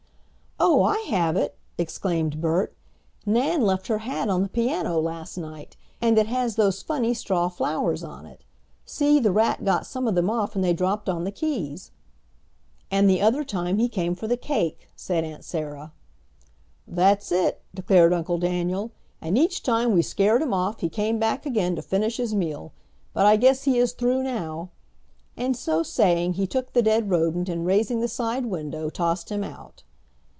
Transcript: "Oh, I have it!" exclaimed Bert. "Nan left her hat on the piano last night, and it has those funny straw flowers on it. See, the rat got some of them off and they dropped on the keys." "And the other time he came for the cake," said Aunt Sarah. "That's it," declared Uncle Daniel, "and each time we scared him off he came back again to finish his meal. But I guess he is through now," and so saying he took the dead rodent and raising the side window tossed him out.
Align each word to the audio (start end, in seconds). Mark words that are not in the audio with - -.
"Oh, 0.63 0.83
I 0.83 0.99
have 1.09 1.35
it!" 1.37 1.57
exclaimed 1.79 2.39
Bert. 2.39 2.75
"Nan 3.25 3.63
left 3.63 3.87
her 3.87 3.97
hat 3.99 4.29
on 4.29 4.43
the 4.43 4.47
piano 4.47 4.99
last 4.99 5.35
night, 5.35 5.75
and 5.99 6.19
it 6.19 6.27
has 6.27 6.55
those 6.55 6.83
funny 6.83 7.15
straw 7.15 7.49
flowers 7.49 8.03
on 8.03 8.27
it. 8.27 8.43
See, 8.85 9.19
the 9.19 9.31
rat 9.31 9.65
got 9.65 9.87
some 9.87 10.07
of 10.07 10.13
them 10.13 10.29
off 10.29 10.53
and 10.53 10.63
they 10.63 10.71
dropped 10.73 11.09
on 11.09 11.23
the 11.23 11.31
keys." 11.31 11.89
"And 12.91 13.09
the 13.09 13.21
other 13.21 13.43
time 13.43 13.79
he 13.79 13.89
came 13.89 14.13
for 14.13 14.27
the 14.27 14.37
cake," 14.37 14.87
said 14.95 15.23
Aunt 15.23 15.43
Sarah. 15.43 15.93
"That's 16.87 17.31
it," 17.31 17.63
declared 17.73 18.13
Uncle 18.13 18.37
Daniel, 18.37 18.91
"and 19.19 19.39
each 19.39 19.63
time 19.63 19.93
we 19.93 20.03
scared 20.03 20.43
him 20.43 20.53
off 20.53 20.81
he 20.81 20.89
came 20.89 21.17
back 21.17 21.43
again 21.47 21.75
to 21.75 21.81
finish 21.81 22.17
his 22.17 22.35
meal. 22.35 22.71
But 23.13 23.25
I 23.25 23.35
guess 23.35 23.63
he 23.63 23.79
is 23.79 23.93
through 23.93 24.21
now," 24.21 24.69
and 25.35 25.57
so 25.57 25.81
saying 25.81 26.33
he 26.33 26.45
took 26.45 26.73
the 26.73 26.83
dead 26.83 27.09
rodent 27.09 27.49
and 27.49 27.65
raising 27.65 27.99
the 27.99 28.07
side 28.07 28.45
window 28.45 28.91
tossed 28.91 29.29
him 29.31 29.43
out. 29.43 29.81